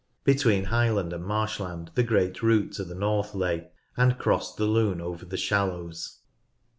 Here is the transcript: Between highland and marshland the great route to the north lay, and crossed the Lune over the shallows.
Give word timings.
Between 0.23 0.63
highland 0.63 1.13
and 1.13 1.23
marshland 1.23 1.91
the 1.93 2.01
great 2.01 2.41
route 2.41 2.73
to 2.73 2.83
the 2.83 2.95
north 2.95 3.35
lay, 3.35 3.69
and 3.95 4.17
crossed 4.17 4.57
the 4.57 4.65
Lune 4.65 4.99
over 4.99 5.25
the 5.25 5.37
shallows. 5.37 6.21